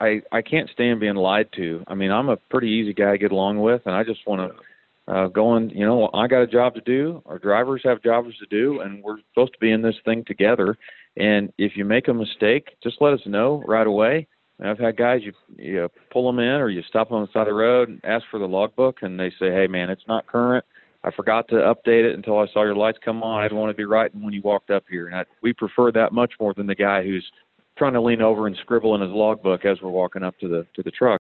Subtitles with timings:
[0.00, 1.84] I I can't stand being lied to.
[1.86, 4.52] I mean, I'm a pretty easy guy to get along with, and I just want
[5.06, 5.70] to uh, go in.
[5.70, 7.22] You know, I got a job to do.
[7.26, 10.76] Our drivers have jobs to do, and we're supposed to be in this thing together.
[11.16, 14.26] And if you make a mistake, just let us know right away.
[14.58, 17.32] And I've had guys you you pull them in or you stop them on the
[17.32, 20.06] side of the road and ask for the logbook, and they say, "Hey, man, it's
[20.08, 20.64] not current."
[21.02, 23.40] I forgot to update it until I saw your lights come on.
[23.40, 25.06] I didn't want to be writing when you walked up here.
[25.06, 27.24] And I, we prefer that much more than the guy who's
[27.80, 30.66] trying to lean over and scribble in his logbook as we're walking up to the
[30.74, 31.18] to the truck.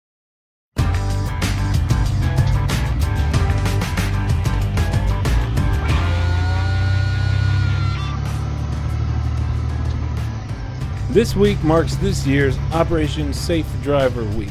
[11.09, 14.47] This week marks this year's Operation Safe Driver Week,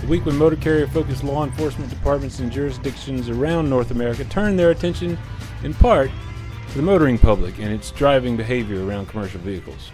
[0.00, 4.54] the week when motor carrier focused law enforcement departments and jurisdictions around North America turn
[4.54, 5.18] their attention,
[5.64, 6.08] in part,
[6.68, 9.90] to the motoring public and its driving behavior around commercial vehicles.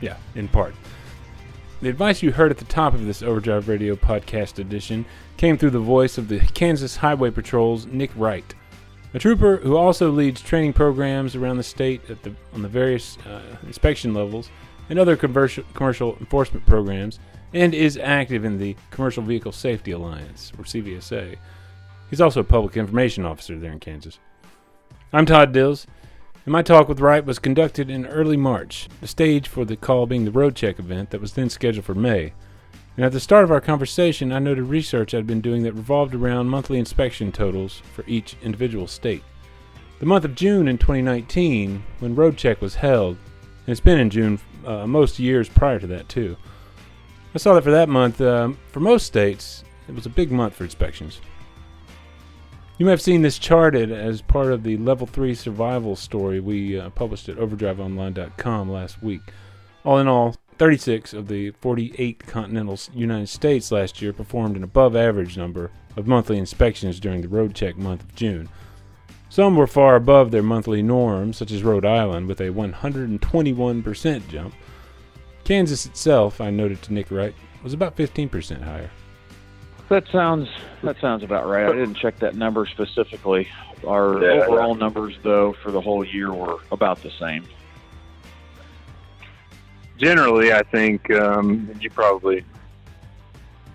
[0.00, 0.74] Yeah, in part.
[1.82, 5.04] The advice you heard at the top of this Overdrive Radio podcast edition
[5.36, 8.54] came through the voice of the Kansas Highway Patrol's Nick Wright,
[9.12, 13.18] a trooper who also leads training programs around the state at the, on the various
[13.26, 14.50] uh, inspection levels
[14.88, 17.18] and other commercial enforcement programs,
[17.52, 21.36] and is active in the Commercial Vehicle Safety Alliance, or CVSA.
[22.10, 24.18] He's also a public information officer there in Kansas.
[25.12, 25.86] I'm Todd Dills,
[26.46, 30.06] and my talk with Wright was conducted in early March, the stage for the call
[30.06, 32.32] being the road check event that was then scheduled for May.
[32.96, 36.14] And at the start of our conversation, I noted research I'd been doing that revolved
[36.14, 39.24] around monthly inspection totals for each individual state.
[39.98, 43.16] The month of June in 2019, when road check was held,
[43.66, 46.36] and it's been in June uh, most years prior to that too.
[47.34, 50.54] I saw that for that month, um, for most states, it was a big month
[50.54, 51.20] for inspections.
[52.78, 56.78] You may have seen this charted as part of the Level 3 survival story we
[56.78, 59.22] uh, published at overdriveonline.com last week.
[59.82, 64.94] All in all, 36 of the 48 continental United States last year performed an above
[64.94, 68.46] average number of monthly inspections during the road check month of June.
[69.30, 74.54] Some were far above their monthly norms, such as Rhode Island, with a 121% jump.
[75.44, 78.90] Kansas itself, I noted to Nick Wright, was about 15% higher.
[79.88, 80.48] That sounds
[80.82, 81.66] that sounds about right.
[81.68, 83.48] I didn't check that number specifically.
[83.86, 84.80] Our yeah, overall yeah.
[84.80, 87.44] numbers, though, for the whole year were about the same.
[89.96, 92.44] Generally, I think um, you probably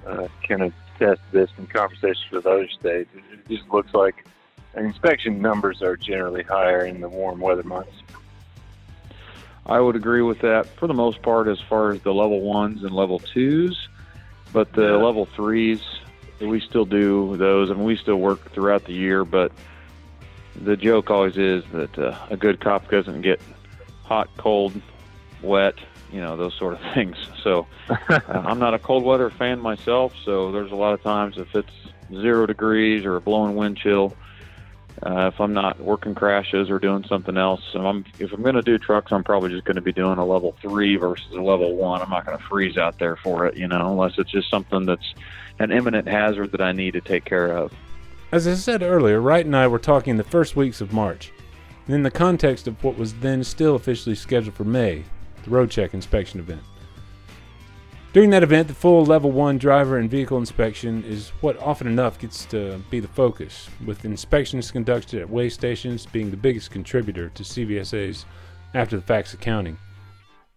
[0.05, 3.09] uh, can attest this in conversations with other states.
[3.15, 4.25] It just looks like
[4.75, 7.93] inspection numbers are generally higher in the warm weather months.
[9.65, 12.83] I would agree with that for the most part as far as the level ones
[12.83, 13.87] and level twos,
[14.51, 14.95] but the yeah.
[14.95, 15.81] level threes,
[16.47, 19.25] we still do those and we still work throughout the year.
[19.25, 19.51] But
[20.61, 23.41] the joke always is that uh, a good cop doesn't get
[24.03, 24.79] hot, cold,
[25.41, 25.75] wet,
[26.11, 27.17] you know, those sort of things.
[27.43, 31.37] So uh, I'm not a cold weather fan myself, so there's a lot of times
[31.37, 31.71] if it's
[32.09, 34.15] zero degrees or a blowing wind chill,
[35.03, 38.55] uh, if I'm not working crashes or doing something else, if I'm if I'm going
[38.55, 41.41] to do trucks, I'm probably just going to be doing a level three versus a
[41.41, 42.01] level one.
[42.01, 44.85] I'm not going to freeze out there for it, you know, unless it's just something
[44.85, 45.15] that's
[45.61, 47.71] an imminent hazard that I need to take care of.
[48.31, 51.31] As I said earlier, Wright and I were talking the first weeks of March,
[51.85, 55.03] and in the context of what was then still officially scheduled for May,
[55.43, 56.61] the road check inspection event.
[58.13, 62.19] During that event, the full level 1 driver and vehicle inspection is what often enough
[62.19, 67.29] gets to be the focus, with inspections conducted at weigh stations being the biggest contributor
[67.29, 68.25] to CVSA's
[68.73, 69.77] after the facts accounting.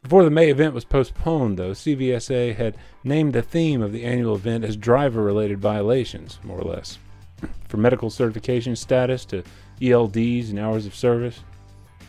[0.05, 4.35] Before the May event was postponed, though, CVSA had named the theme of the annual
[4.35, 6.99] event as driver related violations, more or less.
[7.69, 9.43] From medical certification status to
[9.81, 11.41] ELDs and hours of service.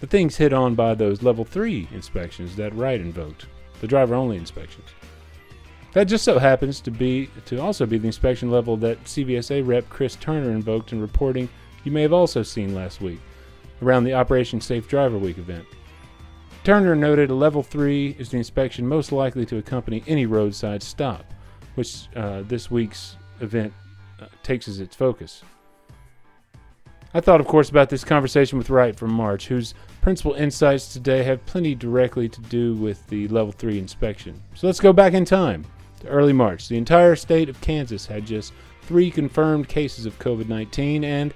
[0.01, 3.45] The things hit on by those level 3 inspections that Wright invoked,
[3.79, 4.89] the driver only inspections.
[5.93, 9.89] That just so happens to be to also be the inspection level that CVSA rep
[9.89, 11.47] Chris Turner invoked in reporting
[11.85, 13.21] you may have also seen last week
[13.81, 15.65] around the Operation Safe Driver Week event.
[16.65, 21.23] Turner noted a level 3 is the inspection most likely to accompany any roadside stop,
[21.75, 23.71] which uh, this week's event
[24.19, 25.43] uh, takes as its focus.
[27.13, 31.21] I thought, of course, about this conversation with Wright from March, whose principal insights today
[31.21, 34.41] have plenty directly to do with the level 3 inspection.
[34.55, 35.67] So let's go back in time
[35.99, 40.49] to early March, the entire state of Kansas had just three confirmed cases of COVID
[40.49, 41.31] 19, and,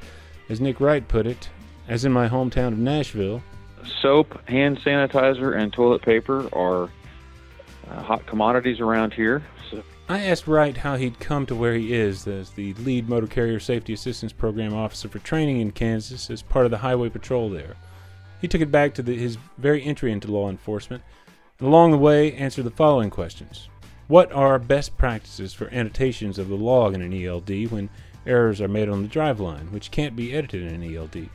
[0.50, 1.50] as Nick Wright put it,
[1.88, 3.44] as in my hometown of Nashville,
[4.02, 6.90] soap, hand sanitizer, and toilet paper are
[7.90, 9.44] uh, hot commodities around here.
[9.70, 9.84] So.
[10.08, 13.60] I asked Wright how he'd come to where he is as the lead motor carrier
[13.60, 17.76] safety assistance program officer for training in Kansas as part of the highway patrol there.
[18.42, 21.04] He took it back to the, his very entry into law enforcement,
[21.60, 23.70] and along the way answered the following questions
[24.08, 27.90] What are best practices for annotations of the log in an ELD when
[28.26, 31.30] errors are made on the driveline, which can't be edited in an ELD?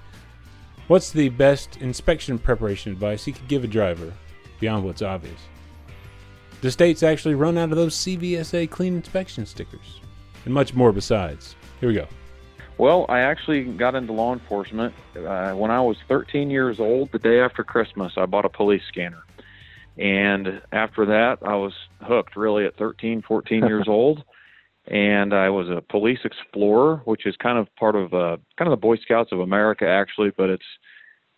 [0.86, 4.12] What's the best inspection preparation advice you could give a driver,
[4.60, 5.40] beyond what's obvious?
[6.60, 10.02] The state's actually run out of those CVSA clean inspection stickers,
[10.44, 11.56] and much more besides.
[11.80, 12.06] Here we go.
[12.76, 17.12] Well, I actually got into law enforcement uh, when I was 13 years old.
[17.12, 19.22] The day after Christmas, I bought a police scanner.
[19.96, 21.72] And after that, I was
[22.02, 24.22] hooked really at 13, 14 years old
[24.86, 28.78] and I was a police explorer, which is kind of part of uh, kind of
[28.78, 30.30] the Boy Scouts of America, actually.
[30.36, 30.64] But it's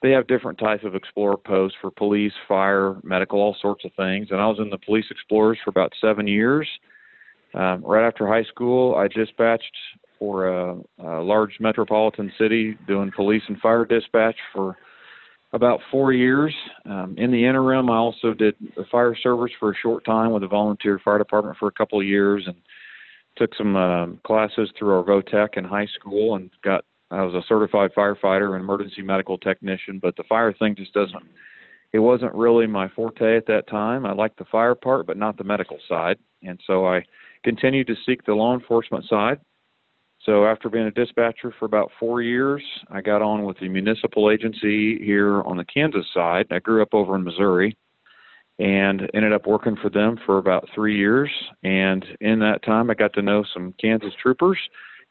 [0.02, 4.28] they have different types of explorer posts for police, fire, medical, all sorts of things.
[4.30, 6.68] And I was in the police explorers for about seven years.
[7.54, 9.64] Um, right after high school, I dispatched
[10.18, 14.76] for a, a large metropolitan city doing police and fire dispatch for
[15.52, 16.54] about four years.
[16.84, 20.42] Um, in the interim, I also did the fire service for a short time with
[20.42, 22.56] the volunteer fire department for a couple of years and
[23.36, 27.46] took some uh, classes through our vo-tech in high school and got I was a
[27.46, 31.22] certified firefighter and emergency medical technician, but the fire thing just doesn't
[31.92, 34.04] it wasn't really my forte at that time.
[34.04, 36.18] I liked the fire part but not the medical side.
[36.42, 37.04] And so I
[37.44, 39.38] continued to seek the law enforcement side.
[40.24, 44.30] So after being a dispatcher for about 4 years, I got on with the municipal
[44.30, 46.46] agency here on the Kansas side.
[46.50, 47.76] I grew up over in Missouri
[48.58, 51.30] and ended up working for them for about three years.
[51.62, 54.58] And in that time, I got to know some Kansas troopers,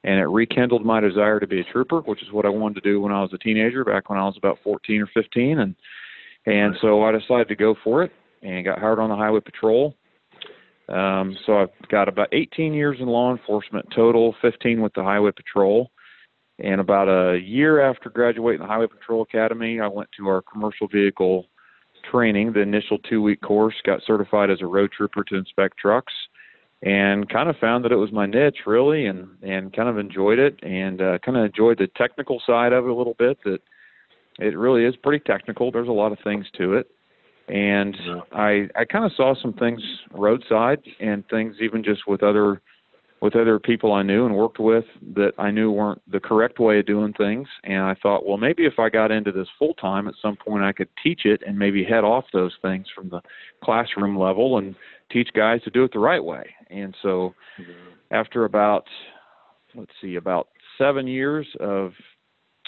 [0.03, 2.89] and it rekindled my desire to be a trooper, which is what I wanted to
[2.89, 5.59] do when I was a teenager, back when I was about 14 or 15.
[5.59, 5.75] And
[6.47, 8.11] and so I decided to go for it
[8.43, 9.95] and got hired on the highway patrol.
[10.89, 15.31] Um, so I've got about 18 years in law enforcement total, 15 with the highway
[15.31, 15.89] patrol.
[16.59, 20.87] And about a year after graduating the Highway Patrol Academy, I went to our commercial
[20.87, 21.47] vehicle
[22.11, 26.13] training, the initial two week course, got certified as a road trooper to inspect trucks,
[26.83, 30.39] and kind of found that it was my niche really, and and kind of enjoyed
[30.39, 33.37] it, and uh, kind of enjoyed the technical side of it a little bit.
[33.45, 33.59] That
[34.39, 35.71] it really is pretty technical.
[35.71, 36.87] There's a lot of things to it,
[37.47, 37.95] and.
[38.31, 39.81] I I kind of saw some things
[40.11, 42.61] roadside and things even just with other
[43.21, 44.85] with other people I knew and worked with
[45.15, 47.47] that I knew weren't the correct way of doing things.
[47.63, 50.63] And I thought, well, maybe if I got into this full time at some point,
[50.63, 53.21] I could teach it and maybe head off those things from the
[53.63, 54.75] classroom level and
[55.11, 56.43] teach guys to do it the right way.
[56.69, 57.71] And so mm-hmm.
[58.11, 58.85] after about,
[59.75, 61.93] let's see, about seven years of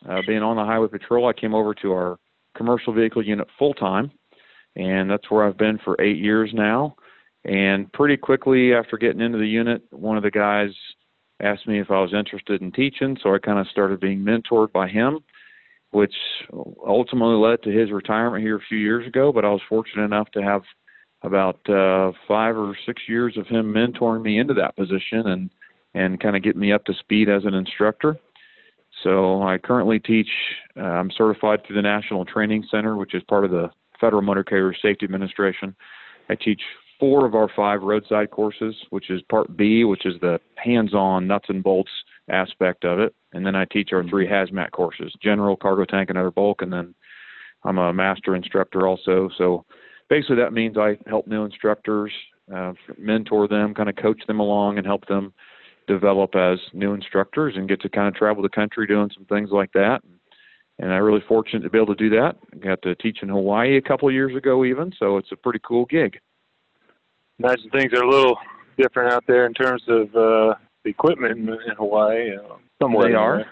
[0.10, 2.20] uh, being on the highway patrol, I came over to our
[2.56, 4.12] commercial vehicle unit full time.
[4.76, 6.96] And that's where I've been for eight years now.
[7.48, 10.70] And pretty quickly after getting into the unit, one of the guys
[11.42, 14.72] asked me if I was interested in teaching, so I kind of started being mentored
[14.74, 15.20] by him,
[15.92, 16.14] which
[16.86, 19.32] ultimately led to his retirement here a few years ago.
[19.32, 20.64] But I was fortunate enough to have
[21.24, 25.50] about uh, five or six years of him mentoring me into that position and
[25.94, 28.18] and kind of getting me up to speed as an instructor.
[29.04, 30.30] So I currently teach.
[30.76, 33.70] Uh, I'm certified through the National Training Center, which is part of the
[34.00, 35.76] Federal Motor Carrier Safety Administration.
[36.30, 36.62] I teach
[37.00, 41.46] four of our five roadside courses, which is part B, which is the hands-on nuts
[41.50, 41.92] and bolts
[42.30, 46.18] aspect of it, and then I teach our three hazmat courses: general, cargo tank, and
[46.18, 46.94] other bulk, and then
[47.64, 49.30] I'm a master instructor also.
[49.38, 49.66] So
[50.10, 52.12] basically, that means I help new instructors,
[52.54, 55.34] uh, mentor them, kind of coach them along, and help them
[55.88, 59.50] develop as new instructors and get to kind of travel the country doing some things
[59.52, 60.02] like that.
[60.80, 62.36] And I'm really fortunate to be able to do that.
[62.54, 65.38] I got to teach in Hawaii a couple of years ago, even, so it's a
[65.38, 66.20] pretty cool gig
[67.40, 68.38] imagine things are a little
[68.78, 72.36] different out there in terms of uh, the equipment in, in Hawaii.
[72.36, 73.46] Uh, somewhat they are.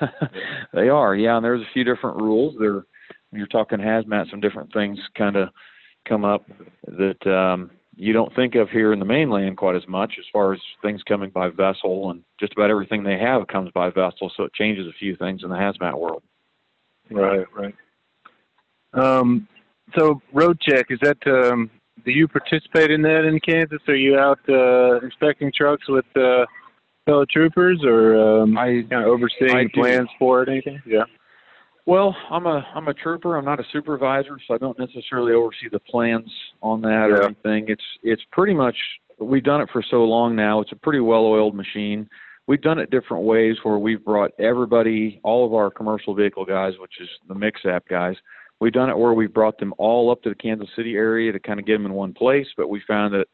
[0.72, 1.36] they are, yeah.
[1.36, 2.56] And there's a few different rules.
[2.58, 2.84] There,
[3.30, 5.50] when you're talking hazmat, some different things kind of
[6.08, 6.48] come up
[6.86, 10.54] that um, you don't think of here in the mainland quite as much, as far
[10.54, 14.32] as things coming by vessel, and just about everything they have comes by vessel.
[14.36, 16.22] So it changes a few things in the hazmat world.
[17.10, 17.74] Right, right.
[18.92, 19.46] Um,
[19.96, 21.70] so road check is that um,
[22.04, 23.80] do you participate in that in Kansas?
[23.88, 26.46] Are you out uh, inspecting trucks with uh,
[27.06, 30.48] fellow troopers, or um, I kind of overseeing I plans for it?
[30.48, 30.82] Anything?
[30.86, 31.04] Yeah.
[31.86, 33.36] Well, I'm a I'm a trooper.
[33.36, 36.30] I'm not a supervisor, so I don't necessarily oversee the plans
[36.62, 37.16] on that yeah.
[37.16, 37.64] or anything.
[37.68, 38.76] It's it's pretty much
[39.18, 40.60] we've done it for so long now.
[40.60, 42.08] It's a pretty well-oiled machine.
[42.46, 46.72] We've done it different ways where we've brought everybody, all of our commercial vehicle guys,
[46.80, 48.16] which is the MCSAP guys
[48.60, 51.40] We've done it where we've brought them all up to the Kansas City area to
[51.40, 53.26] kind of get them in one place, but we found that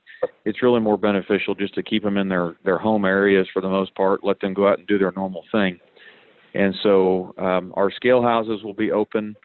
[0.44, 3.68] it's really more beneficial just to keep them in their their home areas for the
[3.68, 5.78] most part, let them go out and do their normal thing.
[6.54, 9.36] And so um, our scale houses will be open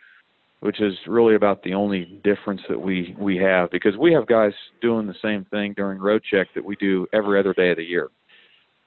[0.61, 4.53] which is really about the only difference that we we have because we have guys
[4.81, 7.83] doing the same thing during road check that we do every other day of the
[7.83, 8.09] year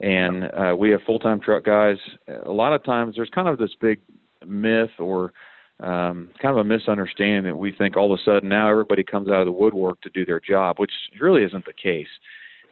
[0.00, 1.96] and uh, we have full-time truck guys
[2.46, 4.00] a lot of times there's kind of this big
[4.46, 5.32] myth or
[5.84, 9.28] um, kind of a misunderstanding that we think all of a sudden now everybody comes
[9.28, 12.08] out of the woodwork to do their job which really isn't the case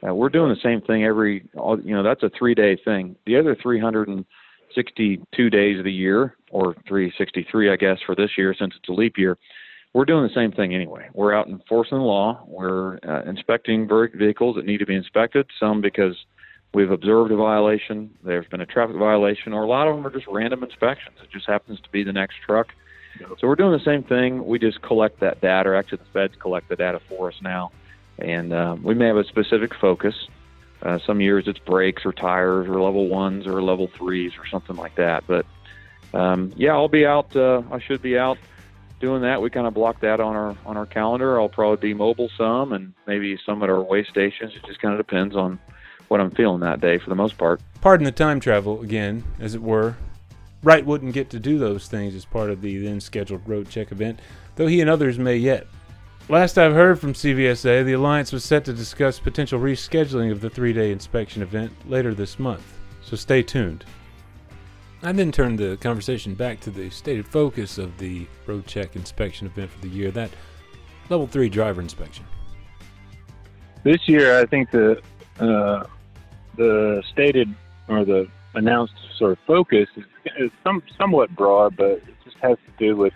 [0.06, 3.14] uh, we're doing the same thing every all, you know that's a three day thing
[3.26, 8.74] the other 362 days of the year or 363 i guess for this year since
[8.76, 9.36] it's a leap year
[9.94, 11.10] we're doing the same thing anyway.
[11.12, 12.42] We're out enforcing the law.
[12.46, 16.16] We're uh, inspecting vehicles that need to be inspected, some because
[16.72, 20.10] we've observed a violation, there's been a traffic violation, or a lot of them are
[20.10, 21.16] just random inspections.
[21.22, 22.68] It just happens to be the next truck.
[23.40, 24.44] So we're doing the same thing.
[24.46, 27.72] We just collect that data, or actually the feds collect the data for us now.
[28.18, 30.14] And uh, we may have a specific focus.
[30.82, 34.76] Uh, some years it's brakes or tires or level ones or level threes or something
[34.76, 35.24] like that.
[35.26, 35.46] But
[36.12, 37.34] um, yeah, I'll be out.
[37.34, 38.38] Uh, I should be out
[39.00, 39.42] doing that.
[39.42, 41.40] We kind of block that on our on our calendar.
[41.40, 44.54] I'll probably be mobile some and maybe some at our weigh stations.
[44.54, 45.58] It just kind of depends on
[46.08, 47.60] what I'm feeling that day for the most part.
[47.80, 49.96] Pardon the time travel again, as it were.
[50.62, 53.90] Wright wouldn't get to do those things as part of the then scheduled road check
[53.90, 54.20] event,
[54.56, 55.66] though he and others may yet.
[56.28, 60.50] Last I've heard from CVSA, the Alliance was set to discuss potential rescheduling of the
[60.50, 63.84] three day inspection event later this month, so stay tuned.
[65.02, 69.48] I then turned the conversation back to the stated focus of the road check inspection
[69.48, 70.30] event for the year that
[71.08, 72.24] level 3 driver inspection.
[73.82, 75.02] This year, I think the
[75.40, 75.84] uh,
[76.56, 77.52] the stated
[77.88, 80.04] or the announced sort of focus is,
[80.38, 83.14] is some somewhat broad, but it just has to do with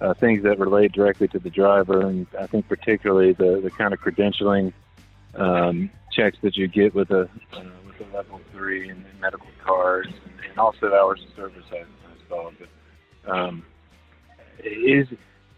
[0.00, 3.94] uh, things that relate directly to the driver, and I think particularly the the kind
[3.94, 4.72] of credentialing
[5.34, 10.08] um, checks that you get with a uh, with a level three and, medical cards,
[10.08, 11.64] and, and, also hours of service.
[11.72, 11.84] I,
[12.28, 13.64] saw, but um,
[14.62, 15.08] is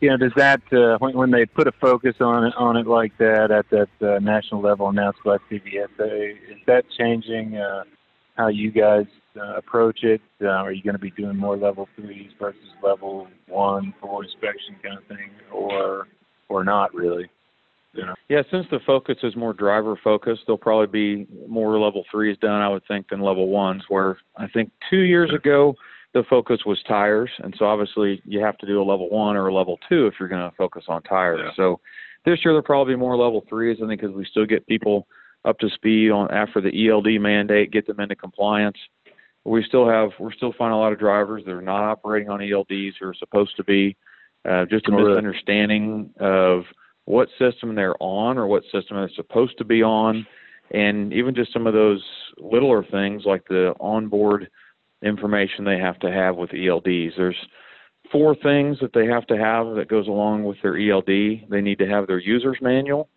[0.00, 2.86] you know, does that uh, when, when they put a focus on it on it
[2.86, 7.84] like that at that uh, national level announced by CVSA, is that changing uh,
[8.38, 9.04] how you guys
[9.36, 10.22] uh, approach it?
[10.40, 14.76] Uh, are you going to be doing more level threes versus level one for inspection
[14.82, 16.08] kind of thing, or
[16.48, 17.28] or not really?
[17.92, 18.14] You know?
[18.28, 22.62] Yeah, since the focus is more driver focused, there'll probably be more level threes done,
[22.62, 23.82] I would think, than level ones.
[23.88, 25.74] Where I think two years ago
[26.14, 29.48] the focus was tires, and so obviously you have to do a level one or
[29.48, 31.40] a level two if you're going to focus on tires.
[31.44, 31.50] Yeah.
[31.56, 31.80] So
[32.24, 35.06] this year there'll probably be more level threes, I think, because we still get people
[35.44, 38.76] up to speed on after the ELD mandate, get them into compliance.
[39.44, 42.40] We still have we're still finding a lot of drivers that are not operating on
[42.40, 43.96] ELDs who are supposed to be.
[44.48, 46.62] Uh, just a misunderstanding of
[47.04, 50.26] what system they're on or what system they're supposed to be on,
[50.70, 52.02] and even just some of those
[52.38, 54.48] littler things like the onboard
[55.02, 57.12] information they have to have with ELDs.
[57.16, 57.36] There's
[58.10, 61.06] four things that they have to have that goes along with their ELD.
[61.50, 63.08] They need to have their user's manual.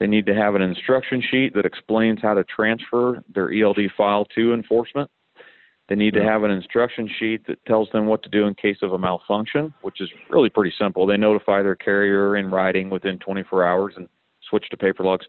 [0.00, 4.24] They need to have an instruction sheet that explains how to transfer their ELD file
[4.36, 5.10] to enforcement.
[5.88, 8.76] They need to have an instruction sheet that tells them what to do in case
[8.82, 11.06] of a malfunction, which is really pretty simple.
[11.06, 14.06] They notify their carrier in writing within 24 hours and
[14.48, 15.26] switch to paper logs.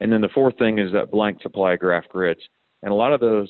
[0.00, 2.40] And then the fourth thing is that blank supply graph grids.
[2.82, 3.48] And a lot of those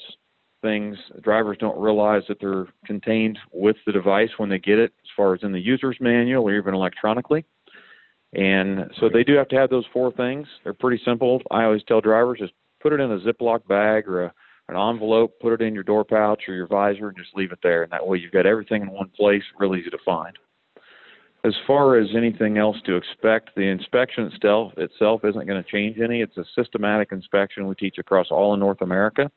[0.60, 5.10] things drivers don't realize that they're contained with the device when they get it, as
[5.16, 7.46] far as in the user's manual or even electronically.
[8.34, 10.46] And so they do have to have those four things.
[10.62, 11.42] They're pretty simple.
[11.50, 14.34] I always tell drivers just put it in a Ziploc bag or a,
[14.68, 17.58] an envelope, put it in your door pouch or your visor, and just leave it
[17.62, 17.82] there.
[17.82, 20.37] And that way you've got everything in one place, really easy to find.
[21.42, 25.99] As far as anything else to expect, the inspection itself itself isn't going to change
[25.99, 26.20] any.
[26.20, 29.30] It's a systematic inspection we teach across all of North America.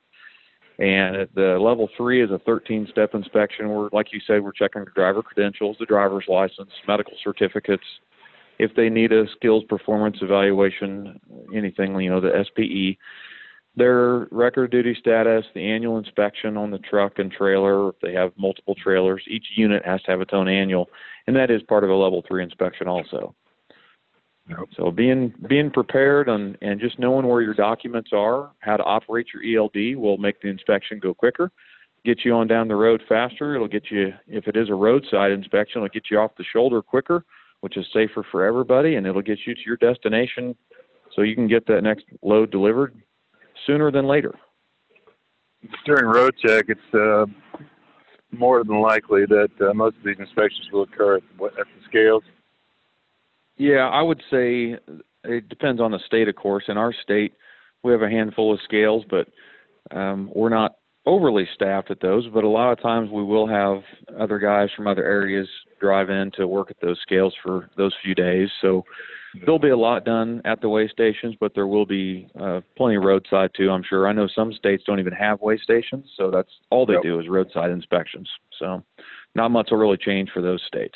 [0.80, 4.84] And the level three is a 13 step inspection where, like you said, we're checking
[4.84, 7.86] the driver credentials, the driver's license, medical certificates.
[8.60, 11.20] If they need a skills performance evaluation,
[11.54, 12.98] anything, you know, the SPE,
[13.76, 17.90] their record duty status, the annual inspection on the truck and trailer.
[17.90, 20.90] If they have multiple trailers, each unit has to have its own annual,
[21.28, 23.36] and that is part of a level three inspection also.
[24.50, 24.60] Yep.
[24.76, 29.28] So being being prepared and, and just knowing where your documents are, how to operate
[29.34, 31.50] your ELD will make the inspection go quicker,
[32.04, 33.56] get you on down the road faster.
[33.56, 36.82] It'll get you if it is a roadside inspection, it'll get you off the shoulder
[36.82, 37.24] quicker,
[37.64, 40.56] which is safer for everybody, and it'll get you to your destination
[41.16, 42.94] so you can get that next load delivered
[43.66, 44.34] sooner than later.
[45.86, 47.26] During road check, it's uh,
[48.32, 52.24] more than likely that uh, most of these inspections will occur at, at the scales
[53.58, 54.78] yeah, I would say
[55.24, 56.66] it depends on the state, of course.
[56.68, 57.34] In our state,
[57.84, 59.28] we have a handful of scales, but
[59.96, 63.82] um, we're not overly staffed at those, but a lot of times we will have
[64.20, 65.48] other guys from other areas
[65.80, 68.50] drive in to work at those scales for those few days.
[68.62, 68.86] So
[69.42, 72.96] there'll be a lot done at the weigh stations, but there will be uh, plenty
[72.96, 73.70] of roadside too.
[73.70, 74.08] I'm sure.
[74.08, 77.04] I know some states don't even have weigh stations, so that's all they yep.
[77.04, 78.30] do is roadside inspections.
[78.60, 78.82] So
[79.36, 80.96] not much will really change for those states.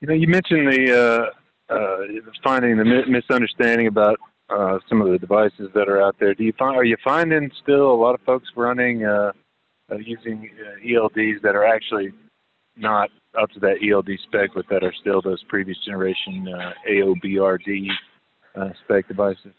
[0.00, 1.30] You know, you mentioned the
[1.70, 1.98] uh, uh,
[2.44, 6.34] finding the misunderstanding about uh, some of the devices that are out there.
[6.34, 9.32] Do you find are you finding still a lot of folks running uh,
[9.90, 12.12] uh, using uh, ELDs that are actually
[12.76, 13.10] not
[13.40, 17.88] up to that ELD spec, but that are still those previous generation uh, AOBRD
[18.54, 19.52] uh, spec devices?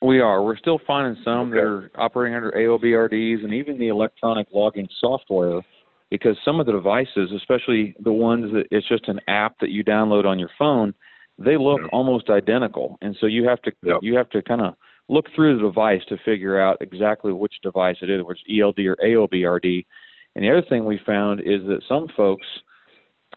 [0.00, 0.42] We are.
[0.42, 1.58] We're still finding some okay.
[1.58, 5.62] that are operating under AOBRDs and even the electronic logging software
[6.10, 9.82] because some of the devices, especially the ones that it's just an app that you
[9.84, 10.92] download on your phone,
[11.38, 11.88] they look yeah.
[11.92, 12.98] almost identical.
[13.02, 13.98] And so you have to yep.
[14.02, 14.74] you have to kind of
[15.08, 18.96] look through the device to figure out exactly which device it is, which ELD or
[18.96, 19.84] AOBRD.
[20.34, 22.46] And the other thing we found is that some folks,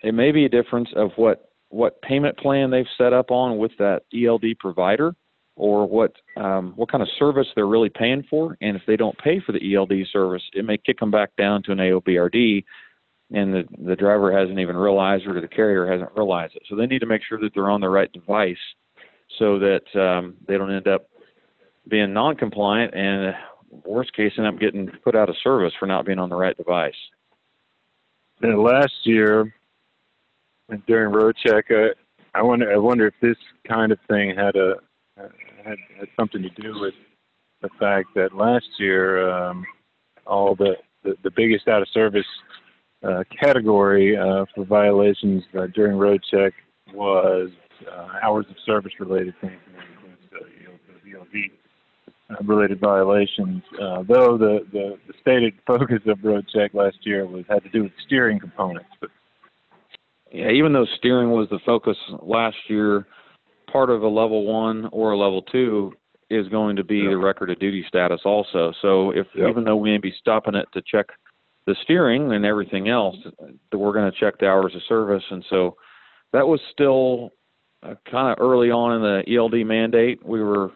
[0.01, 3.71] it may be a difference of what what payment plan they've set up on with
[3.79, 5.15] that ELD provider,
[5.55, 8.57] or what um, what kind of service they're really paying for.
[8.61, 11.63] And if they don't pay for the ELD service, it may kick them back down
[11.63, 12.63] to an AOBRD,
[13.31, 16.63] and the the driver hasn't even realized, or the carrier hasn't realized it.
[16.69, 18.57] So they need to make sure that they're on the right device,
[19.39, 21.09] so that um, they don't end up
[21.87, 23.35] being non-compliant and
[23.85, 26.57] worst case end up getting put out of service for not being on the right
[26.57, 26.93] device.
[28.41, 29.53] And last year
[30.87, 31.89] during road check, uh,
[32.33, 34.75] I wonder I wonder if this kind of thing had a
[35.17, 36.93] had, had something to do with
[37.61, 39.65] the fact that last year um,
[40.27, 42.25] all the, the the biggest out of service
[43.05, 46.53] uh, category uh, for violations uh, during road check
[46.93, 47.49] was
[47.91, 51.51] uh, hours of service related things, includes
[52.29, 53.61] uh, related violations.
[53.81, 57.69] Uh, though the, the, the stated focus of road check last year was had to
[57.69, 59.09] do with steering components, but
[60.31, 63.07] yeah, even though steering was the focus last year,
[63.71, 65.93] part of a level one or a level two
[66.29, 68.73] is going to be the record of duty status also.
[68.81, 71.05] So if even though we may be stopping it to check
[71.65, 73.15] the steering and everything else,
[73.71, 75.75] that we're going to check the hours of service, and so
[76.33, 77.31] that was still
[77.83, 80.25] uh, kind of early on in the ELD mandate.
[80.25, 80.71] We were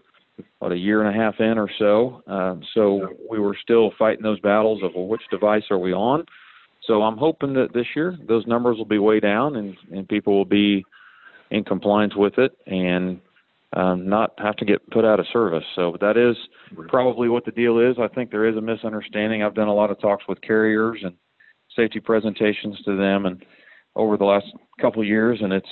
[0.59, 4.23] about a year and a half in or so, uh, so we were still fighting
[4.23, 6.25] those battles of well, which device are we on.
[6.85, 10.35] So I'm hoping that this year those numbers will be way down and, and people
[10.35, 10.85] will be
[11.51, 13.19] in compliance with it and
[13.73, 15.63] um, not have to get put out of service.
[15.75, 16.35] So that is
[16.87, 17.97] probably what the deal is.
[17.99, 19.43] I think there is a misunderstanding.
[19.43, 21.15] I've done a lot of talks with carriers and
[21.75, 23.45] safety presentations to them, and
[23.95, 24.47] over the last
[24.81, 25.69] couple of years, and it's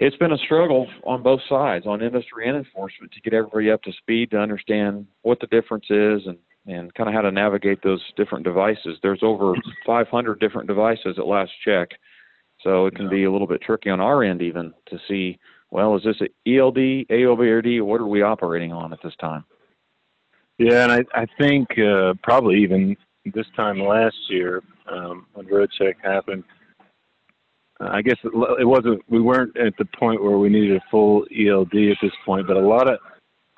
[0.00, 3.82] it's been a struggle on both sides, on industry and enforcement, to get everybody up
[3.82, 7.82] to speed to understand what the difference is and and kind of how to navigate
[7.82, 8.98] those different devices.
[9.02, 9.54] There's over
[9.86, 11.88] 500 different devices at last check,
[12.62, 15.38] so it can be a little bit tricky on our end even to see
[15.70, 19.44] well, is this an ELD, AOBRD, what are we operating on at this time?
[20.58, 22.96] Yeah, and I, I think uh, probably even
[23.34, 26.42] this time last year um, when road check happened,
[27.80, 29.02] uh, I guess it, wasn't.
[29.08, 32.56] We weren't at the point where we needed a full ELD at this point, but
[32.56, 32.98] a lot of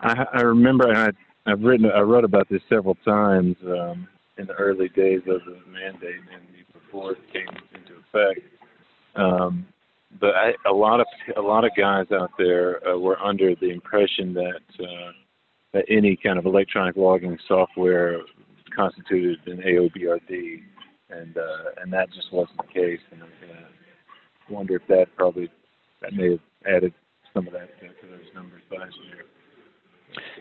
[0.01, 1.11] I, I remember I,
[1.51, 5.59] I've written I wrote about this several times um, in the early days of the
[5.71, 6.43] mandate and
[6.91, 8.41] before it came into effect.
[9.15, 9.67] Um,
[10.19, 13.71] but I, a lot of a lot of guys out there uh, were under the
[13.71, 15.13] impression that uh,
[15.73, 18.21] that any kind of electronic logging software
[18.75, 20.63] constituted an AOBRD,
[21.11, 23.01] and uh, and that just wasn't the case.
[23.13, 23.69] And I uh,
[24.49, 25.49] wonder if that probably
[26.03, 26.93] that may have added
[27.33, 29.25] some of that to those numbers last year.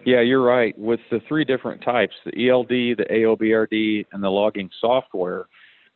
[0.03, 0.77] Yeah, you're right.
[0.79, 5.45] With the three different types, the ELD, the AOBRD, and the logging software,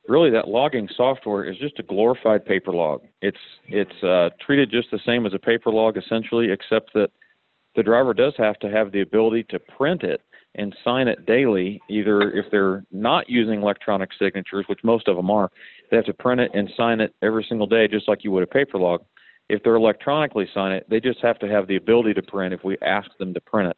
[0.07, 3.01] really that logging software is just a glorified paper log.
[3.21, 3.37] It's
[3.67, 7.09] it's uh, treated just the same as a paper log essentially, except that
[7.75, 10.21] the driver does have to have the ability to print it
[10.55, 11.81] and sign it daily.
[11.89, 15.49] Either if they're not using electronic signatures, which most of them are,
[15.89, 18.43] they have to print it and sign it every single day, just like you would
[18.43, 19.03] a paper log.
[19.49, 22.63] If they're electronically sign it, they just have to have the ability to print if
[22.63, 23.77] we ask them to print it.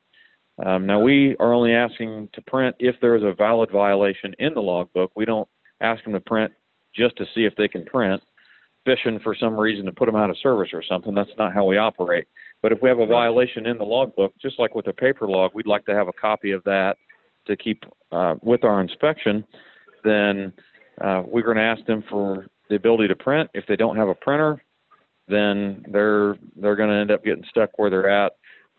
[0.66, 4.54] Um, now we are only asking to print if there is a valid violation in
[4.54, 5.12] the logbook.
[5.16, 5.50] We don't
[5.82, 6.52] ask them to print
[6.96, 8.22] just to see if they can print,
[8.86, 11.14] fishing for some reason to put them out of service or something.
[11.14, 12.28] That's not how we operate.
[12.62, 15.52] But if we have a violation in the logbook, just like with a paper log,
[15.54, 16.98] we'd like to have a copy of that
[17.48, 19.44] to keep uh, with our inspection.
[20.04, 20.54] Then
[21.02, 23.50] uh, we're going to ask them for the ability to print.
[23.54, 24.64] If they don't have a printer,
[25.28, 28.34] then they're they're going to end up getting stuck where they're at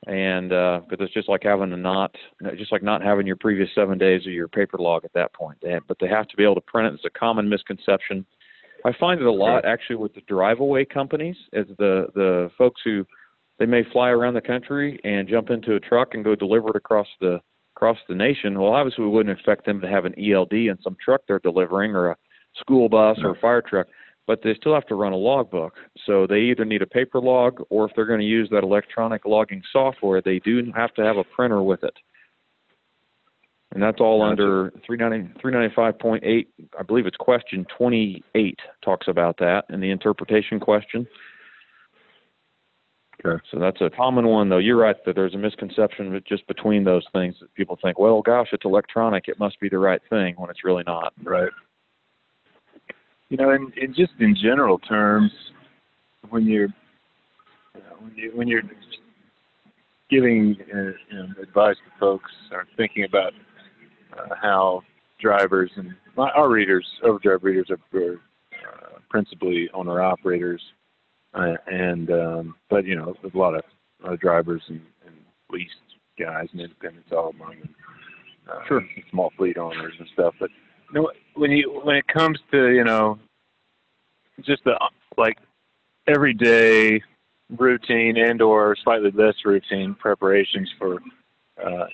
[0.06, 2.14] and because uh, it's just like having a not,
[2.56, 5.58] just like not having your previous seven days of your paper log at that point.
[5.62, 6.94] They have, but they have to be able to print it.
[6.94, 8.24] It's a common misconception.
[8.84, 12.80] I find it a lot actually with the drive away companies, as the the folks
[12.84, 13.04] who
[13.58, 16.76] they may fly around the country and jump into a truck and go deliver it
[16.76, 17.40] across the
[17.74, 18.58] across the nation.
[18.58, 21.94] Well, obviously we wouldn't expect them to have an ELD in some truck they're delivering
[21.94, 22.16] or a
[22.58, 23.86] school bus or a fire truck
[24.26, 25.74] but they still have to run a logbook.
[26.04, 29.24] So they either need a paper log or if they're going to use that electronic
[29.24, 31.94] logging software, they do have to have a printer with it.
[33.72, 34.30] And that's all gotcha.
[34.30, 36.46] under 395.8.
[36.78, 41.06] I believe it's question 28 talks about that in the interpretation question.
[43.24, 43.42] Okay.
[43.50, 44.58] So that's a common one, though.
[44.58, 48.48] You're right that there's a misconception just between those things that people think, well, gosh,
[48.52, 49.24] it's electronic.
[49.26, 51.12] It must be the right thing when it's really not.
[51.22, 51.50] Right.
[53.28, 55.32] You know, and, and just in general terms,
[56.30, 56.68] when you're
[57.74, 58.62] you know, when you when you're
[60.10, 63.32] giving uh, you know, advice to folks or thinking about
[64.16, 64.82] uh, how
[65.20, 70.62] drivers and my, our readers, overdrive readers, are, are uh, principally owner operators,
[71.34, 73.62] uh, and um, but you know, there's a lot of,
[74.04, 75.14] of drivers and, and
[75.50, 75.72] leased
[76.18, 77.74] guys and independents all among them.
[78.50, 78.88] Uh, sure.
[79.10, 80.50] Small fleet owners and stuff, but
[80.92, 83.18] know, when you when it comes to you know
[84.42, 84.78] just the
[85.16, 85.38] like
[86.06, 87.00] everyday
[87.58, 90.98] routine and or slightly less routine preparations for
[91.64, 91.86] uh, uh,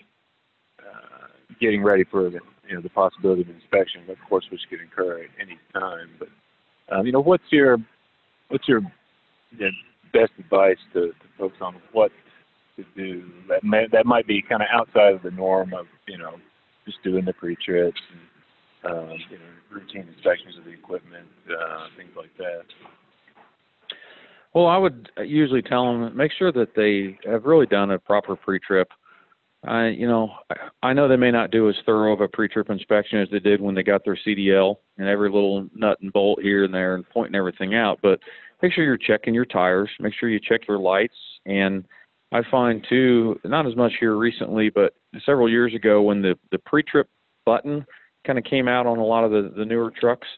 [1.61, 5.23] getting ready for the you know the possibility of inspection, of course, which could occur
[5.23, 6.11] at any time.
[6.19, 6.29] But
[6.91, 7.79] um, you know, what's your
[8.49, 8.81] what's your
[9.59, 9.71] you know,
[10.13, 12.13] best advice to, to folks on what
[12.77, 16.19] to do that may, that might be kind of outside of the norm of you
[16.19, 16.35] know
[16.87, 18.21] just doing the pre-trips and
[18.85, 22.62] um, you know, routine inspections of the equipment, uh, things like that.
[24.55, 28.37] Well, I would usually tell them make sure that they have really done a proper
[28.37, 28.88] pre-trip.
[29.64, 30.31] I, you know,
[30.83, 33.61] I know they may not do as thorough of a pre-trip inspection as they did
[33.61, 37.09] when they got their CDL and every little nut and bolt here and there and
[37.09, 38.01] pointing everything out.
[38.03, 38.18] But
[38.61, 39.88] make sure you're checking your tires.
[40.01, 41.14] Make sure you check your lights.
[41.47, 41.85] And
[42.33, 46.59] I find too, not as much here recently, but several years ago when the the
[46.59, 47.09] pre-trip
[47.47, 47.87] button
[48.27, 50.29] kind of came out on a lot of the, the newer trucks.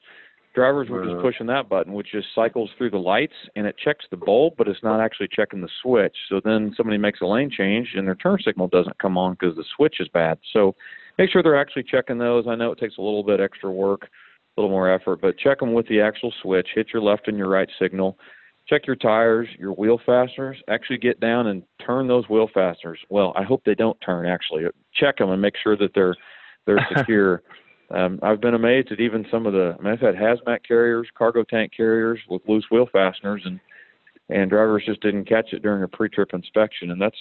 [0.54, 1.22] Drivers were just uh-huh.
[1.22, 4.68] pushing that button, which just cycles through the lights and it checks the bulb, but
[4.68, 6.16] it's not actually checking the switch.
[6.28, 9.56] So then somebody makes a lane change and their turn signal doesn't come on because
[9.56, 10.38] the switch is bad.
[10.52, 10.76] So
[11.18, 12.46] make sure they're actually checking those.
[12.46, 15.58] I know it takes a little bit extra work, a little more effort, but check
[15.58, 16.68] them with the actual switch.
[16.72, 18.16] Hit your left and your right signal.
[18.68, 20.56] Check your tires, your wheel fasteners.
[20.68, 22.98] Actually get down and turn those wheel fasteners.
[23.10, 24.26] Well, I hope they don't turn.
[24.26, 26.14] Actually, check them and make sure that they're
[26.64, 27.42] they're secure.
[27.90, 29.76] Um, I've been amazed at even some of the.
[29.78, 33.60] I mean, I've had hazmat carriers, cargo tank carriers with loose wheel fasteners, and
[34.30, 37.18] and drivers just didn't catch it during a pre-trip inspection, and that's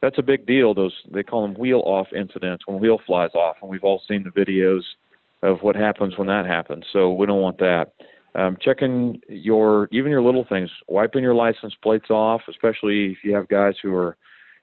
[0.00, 0.74] that's a big deal.
[0.74, 4.24] Those they call them wheel off incidents when wheel flies off, and we've all seen
[4.24, 4.82] the videos
[5.42, 6.84] of what happens when that happens.
[6.92, 7.92] So we don't want that.
[8.34, 13.34] Um, checking your even your little things, wiping your license plates off, especially if you
[13.34, 14.16] have guys who are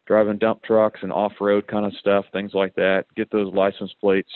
[0.05, 3.05] driving dump trucks and off-road kind of stuff, things like that.
[3.15, 4.29] Get those license plates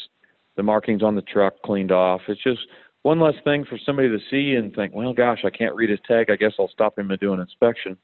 [0.56, 2.22] the markings on the truck cleaned off.
[2.28, 2.60] It's just
[3.04, 6.00] one less thing for somebody to see and think, well, gosh, I can't read his
[6.08, 6.30] tag.
[6.30, 7.98] I guess I'll stop him and do an inspection,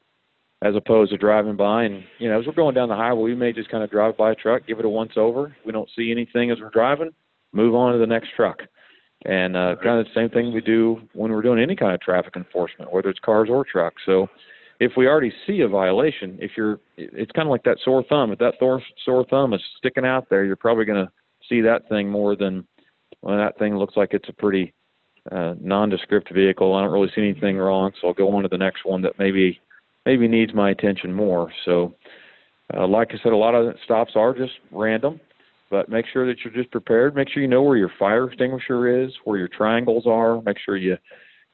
[0.61, 3.35] as opposed to driving by and you know, as we're going down the highway, we
[3.35, 5.47] may just kind of drive by a truck, give it a once over.
[5.47, 7.11] If we don't see anything as we're driving,
[7.51, 8.59] move on to the next truck.
[9.25, 12.01] And uh, kind of the same thing we do when we're doing any kind of
[12.01, 14.01] traffic enforcement, whether it's cars or trucks.
[14.05, 14.27] So
[14.79, 18.31] if we already see a violation, if you're, it's kind of like that sore thumb.
[18.31, 21.11] If that sore thumb is sticking out there, you're probably going to
[21.49, 22.65] see that thing more than
[23.21, 24.73] well, that thing looks like it's a pretty
[25.31, 26.75] uh, nondescript vehicle.
[26.75, 29.17] I don't really see anything wrong, so I'll go on to the next one that
[29.17, 29.59] maybe
[30.05, 31.51] maybe needs my attention more.
[31.65, 31.95] So,
[32.75, 35.19] uh, like I said, a lot of stops are just random,
[35.71, 37.15] but make sure that you're just prepared.
[37.15, 40.41] Make sure you know where your fire extinguisher is, where your triangles are.
[40.43, 40.97] Make sure you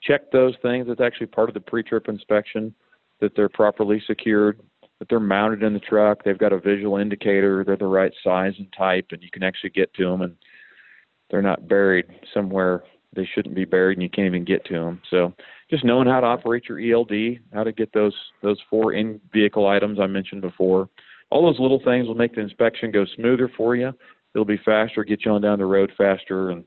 [0.03, 0.87] check those things.
[0.89, 2.73] It's actually part of the pre-trip inspection
[3.21, 4.59] that they're properly secured
[5.01, 6.23] that they're mounted in the truck.
[6.23, 7.63] They've got a visual indicator.
[7.65, 10.35] They're the right size and type, and you can actually get to them, and
[11.31, 12.83] they're not buried somewhere
[13.15, 15.01] they shouldn't be buried, and you can't even get to them.
[15.09, 15.33] So,
[15.71, 19.67] just knowing how to operate your ELD, how to get those those four in vehicle
[19.67, 20.87] items I mentioned before,
[21.31, 23.91] all those little things will make the inspection go smoother for you.
[24.35, 26.63] It'll be faster, get you on down the road faster, and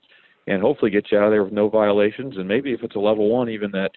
[0.49, 2.37] and hopefully get you out of there with no violations.
[2.37, 3.93] And maybe if it's a level one, even that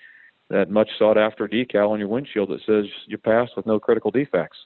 [0.50, 4.12] that much sought after decal on your windshield that says you passed with no critical
[4.12, 4.58] defects.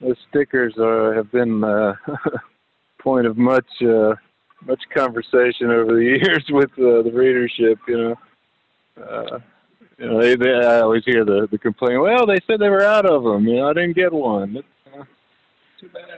[0.00, 1.94] Those stickers uh, have been uh,
[2.98, 4.14] point of much uh,
[4.66, 7.78] much conversation over the years with uh, the readership.
[7.88, 8.16] You know,
[9.02, 9.38] uh,
[9.98, 12.02] you know, they, they, I always hear the the complaint.
[12.02, 13.46] Well, they said they were out of them.
[13.46, 14.54] You know, I didn't get one.
[14.54, 14.64] Bad.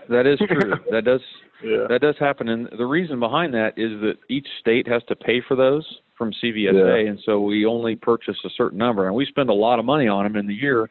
[0.08, 0.74] That is true.
[0.90, 1.20] that does
[1.64, 1.86] Yeah.
[1.88, 5.40] that does happen, and the reason behind that is that each state has to pay
[5.40, 5.84] for those
[6.16, 7.10] from CVSA, Yeah.
[7.10, 10.06] and so we only purchase a certain number, and we spend a lot of money
[10.08, 10.88] on them in the year.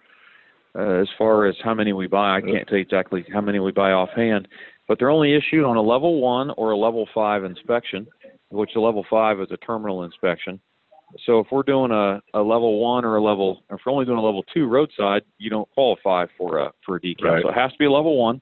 [0.78, 3.60] Uh, as far as how many we buy, I can't tell you exactly how many
[3.60, 4.48] we buy offhand,
[4.90, 8.06] but they're only issued on a level one or a level five inspection,
[8.50, 10.60] which a level five is a terminal inspection.
[11.26, 14.18] So if we're doing a, a level one or a level, if we're only doing
[14.18, 17.22] a level two roadside, you don't qualify for a for a decal.
[17.24, 17.44] Right.
[17.44, 18.42] So it has to be a level one.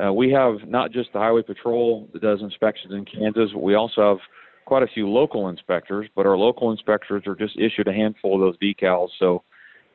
[0.00, 3.50] Uh, we have not just the Highway Patrol that does inspections in Kansas.
[3.52, 4.18] But we also have
[4.64, 8.40] quite a few local inspectors, but our local inspectors are just issued a handful of
[8.40, 9.08] those decals.
[9.18, 9.42] So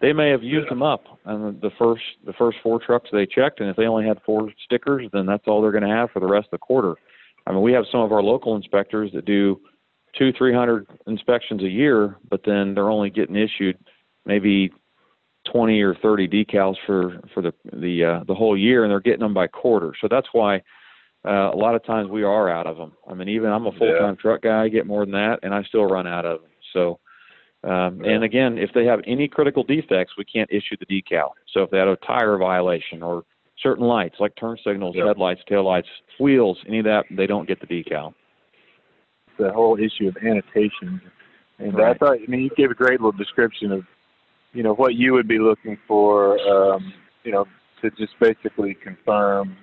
[0.01, 3.59] they may have used them up on the first the first four trucks they checked,
[3.59, 6.19] and if they only had four stickers, then that's all they're going to have for
[6.19, 6.95] the rest of the quarter.
[7.47, 9.59] I mean, we have some of our local inspectors that do
[10.17, 13.77] two, three hundred inspections a year, but then they're only getting issued
[14.25, 14.71] maybe
[15.51, 19.21] twenty or thirty decals for for the the uh, the whole year, and they're getting
[19.21, 19.93] them by quarter.
[20.01, 20.57] So that's why
[21.27, 22.93] uh, a lot of times we are out of them.
[23.09, 25.53] I mean, even I'm a full time truck guy, I get more than that, and
[25.53, 26.51] I still run out of them.
[26.73, 26.99] So.
[27.63, 31.31] Um, and again, if they have any critical defects, we can't issue the decal.
[31.53, 33.23] So if they had a tire violation or
[33.61, 35.07] certain lights like turn signals, Yep.
[35.07, 35.87] headlights, taillights,
[36.19, 38.13] wheels, any of that, they don't get the decal.
[39.39, 41.01] the whole issue of annotations.
[41.57, 43.83] And I thought, I mean, you gave a great little description of,
[44.57, 46.91] you know, what you would be looking for, um,
[47.23, 47.45] you know,
[47.79, 49.55] to just basically confirm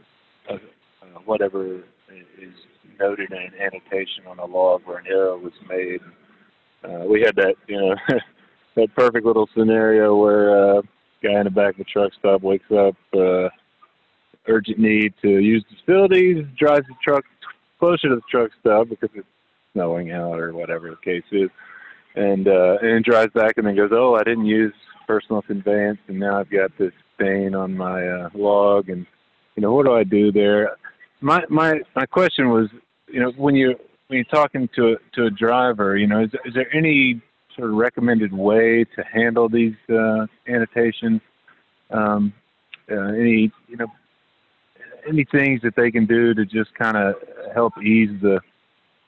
[0.49, 1.79] uh, uh, whatever
[2.39, 2.55] is
[3.01, 6.01] noted in an annotation on a log where an error was made.
[6.85, 7.97] Uh, we had that, you know,
[8.77, 10.83] that perfect little scenario where uh,
[11.25, 13.49] guy in the back of a truck stop wakes up, uh,
[14.47, 17.25] urgent need to use the facilities, drives the truck
[17.81, 19.27] closer to the truck stop because it's
[19.73, 21.51] snowing out or whatever the case is,
[22.15, 24.75] and uh, and drives back and then goes, oh, I didn't use
[25.07, 29.07] personal conveyance, and now I've got this stain on my uh, log, and
[29.57, 30.77] you know what do I do there?
[31.21, 32.69] My my my question was,
[33.09, 33.77] you know, when you
[34.09, 37.21] when you're talking to a, to a driver, you know, is is there any
[37.57, 41.21] sort of recommended way to handle these uh, annotations?
[41.91, 42.33] Um,
[42.91, 43.87] uh, any you know
[45.09, 47.15] any things that they can do to just kind of
[47.55, 48.41] help ease the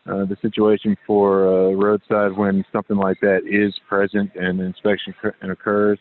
[0.09, 5.35] uh, the situation for uh, roadside when something like that is present and inspection cur-
[5.43, 5.99] occurs.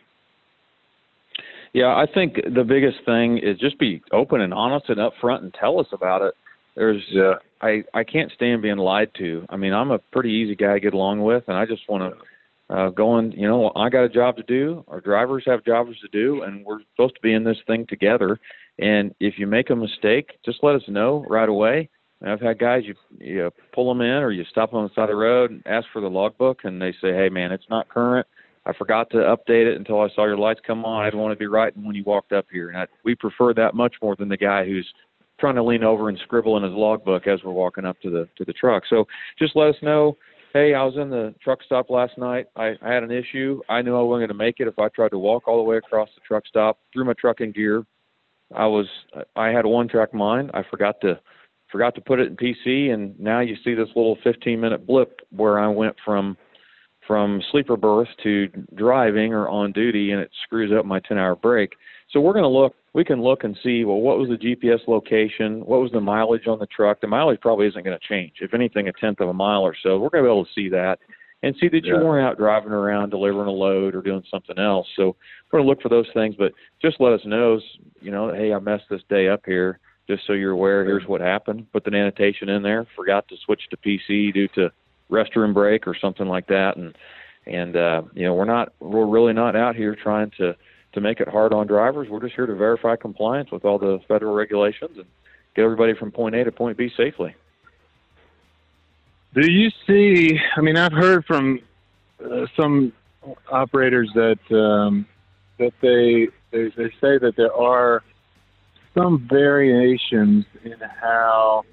[1.73, 5.53] Yeah, I think the biggest thing is just be open and honest and upfront and
[5.53, 6.33] tell us about it.
[6.75, 7.35] There's Yeah.
[7.61, 9.45] I I can't stand being lied to.
[9.49, 12.13] I mean, I'm a pretty easy guy to get along with, and I just want
[12.13, 14.83] to uh, go and you know I got a job to do.
[14.87, 18.39] Our drivers have jobs to do, and we're supposed to be in this thing together.
[18.79, 21.89] And if you make a mistake, just let us know right away.
[22.25, 24.93] And I've had guys you you pull them in or you stop them on the
[24.95, 27.69] side of the road and ask for the logbook, and they say, "Hey, man, it's
[27.69, 28.25] not current.
[28.65, 31.03] I forgot to update it until I saw your lights come on.
[31.03, 33.53] I didn't want to be writing when you walked up here." And I, we prefer
[33.53, 34.91] that much more than the guy who's
[35.39, 38.27] trying to lean over and scribble in his logbook as we're walking up to the
[38.37, 38.83] to the truck.
[38.89, 39.05] So
[39.37, 40.17] just let us know.
[40.51, 42.47] Hey, I was in the truck stop last night.
[42.55, 43.61] I, I had an issue.
[43.69, 45.69] I knew I wasn't going to make it if I tried to walk all the
[45.69, 47.83] way across the truck stop threw my truck in gear.
[48.55, 48.87] I was
[49.35, 50.49] I had one track mind.
[50.55, 51.19] I forgot to
[51.75, 55.19] forgot to put it in PC, and now you see this little 15 minute blip
[55.31, 56.37] where I went from
[57.05, 61.35] from sleeper berth to driving or on duty, and it screws up my 10 hour
[61.35, 61.73] break.
[62.11, 62.73] So we're going to look.
[62.93, 63.83] We can look and see.
[63.83, 65.65] Well, what was the GPS location?
[65.65, 67.01] What was the mileage on the truck?
[67.01, 68.35] The mileage probably isn't going to change.
[68.39, 69.99] If anything, a tenth of a mile or so.
[69.99, 70.99] We're going to be able to see that
[71.43, 72.01] and see that you Yeah.
[72.03, 74.87] weren't out driving around delivering a load or doing something else.
[74.95, 75.17] So
[75.51, 76.35] we're going to look for those things.
[76.37, 77.59] But just let us know.
[77.99, 79.79] You know, hey, I messed this day up here.
[80.07, 81.71] Just so you're aware, here's what happened.
[81.71, 82.85] Put the annotation in there.
[82.95, 84.71] Forgot to switch to PC due to
[85.09, 86.77] restroom break or something like that.
[86.77, 86.95] And
[87.47, 90.55] and uh, you know, we're not we're really not out here trying to
[90.93, 92.09] to make it hard on drivers.
[92.09, 95.05] We're just here to verify compliance with all the federal regulations and
[95.55, 97.35] get everybody from point A to point B safely.
[99.33, 100.39] Do you see?
[100.55, 101.59] I mean, I've heard from
[102.23, 102.93] uh, some
[103.51, 105.05] operators that um,
[105.57, 108.03] that they, they they say that there are
[108.95, 111.63] some variations in how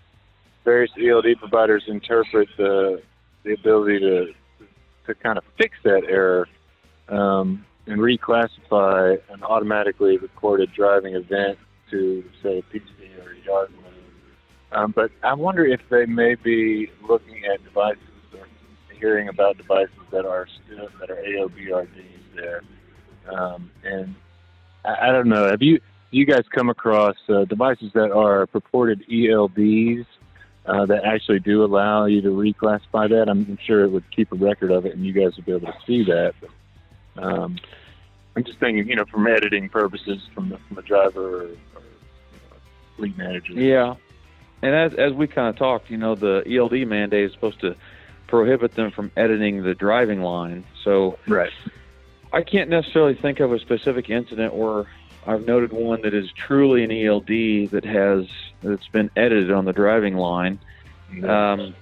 [0.65, 3.03] various ELD providers interpret the
[3.45, 4.35] the ability to
[5.07, 6.49] to kind of fix that error
[7.09, 11.59] um, and reclassify an automatically recorded driving event
[11.91, 12.85] to say PC
[13.25, 13.73] or yard.
[14.73, 18.01] Um, but I wonder if they may be looking at devices
[18.33, 18.47] or
[18.99, 21.89] hearing about devices that are still that are AOBRDs
[22.35, 22.63] there.
[23.31, 24.15] Um, and
[24.85, 25.49] I, I don't know.
[25.49, 25.81] Have you
[26.13, 30.07] you guys come across uh, devices that are purported ELDs
[30.67, 33.29] uh, that actually do allow you to reclassify that?
[33.29, 35.73] I'm sure it would keep a record of it, and you guys would be able
[35.73, 36.35] to see that.
[36.41, 36.51] But
[37.23, 37.57] Um,
[38.37, 41.45] I'm just thinking, you know, from editing purposes, from the, from a driver or, or
[41.45, 42.57] you know,
[42.97, 43.55] fleet manager.
[43.55, 43.97] Yeah,
[44.63, 47.75] and as as we kind of talked, you know, the ELD mandate is supposed to
[48.29, 50.65] prohibit them from editing the driving line.
[50.85, 51.53] So Right.
[52.33, 54.87] I can't necessarily think of a specific incident where
[55.27, 58.27] I've noted one that is truly an ELD that has
[58.63, 60.59] that's been edited on the driving line.
[61.25, 61.75] Um,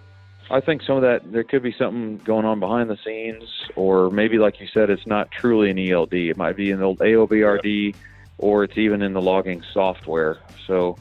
[0.51, 3.45] I think some of that there could be something going on behind the scenes,
[3.77, 6.15] or maybe like you said, it's not truly an ELD.
[6.15, 7.95] It might be an old AOBRD,
[8.39, 10.39] or it's even in the logging software.
[10.67, 10.97] So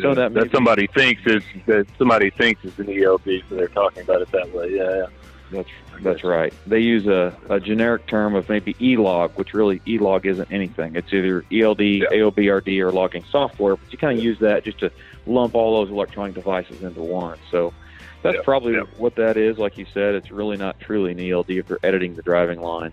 [0.00, 4.02] so that that somebody thinks is that somebody thinks is an ELD, so they're talking
[4.02, 4.70] about it that way.
[4.70, 5.06] Yeah, yeah.
[5.50, 5.68] That's
[6.02, 6.52] that's right.
[6.66, 10.96] They use a, a generic term of maybe ELOG, which really ELOG isn't anything.
[10.96, 12.06] It's either ELD, Yeah.
[12.10, 13.76] AOBRD, or logging software.
[13.76, 14.90] But you kind of use that just to
[15.26, 17.38] lump all those electronic devices into one.
[17.50, 17.72] So
[18.22, 18.82] that's Yeah, probably yeah.
[18.98, 19.56] what that is.
[19.58, 22.92] Like you said, it's really not truly an ELD if you're editing the driving line.